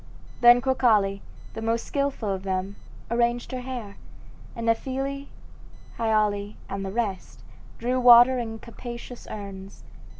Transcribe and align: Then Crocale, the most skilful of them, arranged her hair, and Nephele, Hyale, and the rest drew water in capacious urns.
Then 0.39 0.61
Crocale, 0.61 1.19
the 1.53 1.61
most 1.61 1.85
skilful 1.85 2.29
of 2.33 2.41
them, 2.41 2.75
arranged 3.11 3.51
her 3.51 3.61
hair, 3.61 3.97
and 4.55 4.65
Nephele, 4.65 5.27
Hyale, 5.99 6.55
and 6.67 6.83
the 6.83 6.91
rest 6.91 7.41
drew 7.77 7.99
water 7.99 8.39
in 8.39 8.57
capacious 8.57 9.27
urns. 9.29 9.83